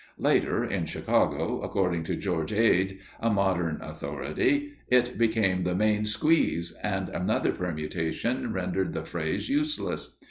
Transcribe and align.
Later, 0.17 0.63
in 0.65 0.87
Chicago, 0.87 1.61
according 1.61 2.01
to 2.05 2.15
George 2.15 2.51
Ade, 2.51 2.97
a 3.19 3.29
modern 3.29 3.77
authority, 3.83 4.71
it 4.89 5.15
became 5.15 5.61
the 5.61 5.75
"main 5.75 6.05
squeeze," 6.05 6.71
and 6.81 7.07
another 7.09 7.51
permutation 7.51 8.51
rendered 8.51 8.93
the 8.93 9.05
phrase 9.05 9.47
useless. 9.47 10.17